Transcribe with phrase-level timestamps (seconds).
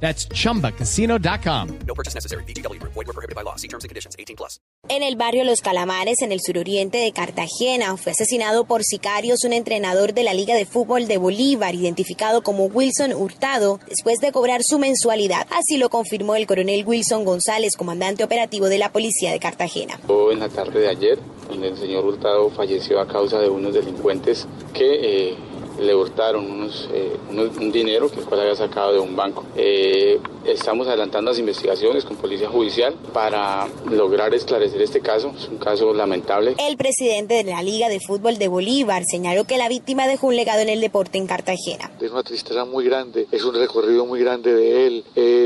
[0.00, 1.78] That's chumbacasino.com.
[1.86, 2.44] No purchase necessary.
[2.44, 2.80] BGW.
[2.82, 3.56] Void were prohibited by law.
[3.56, 4.14] See terms and conditions.
[4.18, 4.60] 18 plus.
[4.88, 9.52] En el barrio Los Calamares, en el suroriente de Cartagena, fue asesinado por sicarios un
[9.52, 14.60] entrenador de la Liga de Fútbol de Bolívar, identificado como Wilson Hurtado, después de cobrar
[14.62, 15.48] su mensualidad.
[15.50, 19.98] Así lo confirmó el coronel Wilson González, comandante operativo de la Policía de Cartagena.
[20.30, 21.18] En la tarde de ayer,
[21.48, 25.36] donde el señor Hurtado falleció a causa de unos delincuentes que eh,
[25.80, 29.44] le hurtaron unos, eh, unos- un dinero que el cual había sacado de un banco.
[29.56, 35.32] Eh, estamos adelantando las investigaciones con Policía Judicial para lograr esclarecer este caso.
[35.36, 36.54] Es un caso lamentable.
[36.66, 40.36] El presidente de la Liga de Fútbol de Bolívar señaló que la víctima dejó un
[40.36, 41.90] legado en el deporte en Cartagena.
[42.00, 45.45] Es una tristeza muy grande, es un recorrido muy grande de él, es,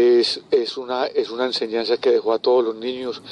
[0.62, 3.22] es, una, es una enseñanza que dejó a todos los niños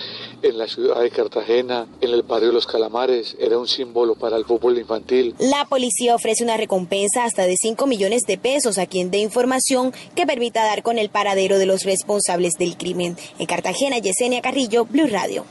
[0.42, 4.44] en la ciudad de Cartagena, en el barrio Los Calamares, era un símbolo para el
[4.44, 5.34] fútbol infantil.
[5.38, 9.92] La policía ofrece una recompensa hasta de 5 millones de pesos a quien dé información
[10.14, 13.16] que permita dar con el paradero de los responsables del crimen.
[13.38, 15.44] En Cartagena, Yesenia Carrillo, Blue Radio.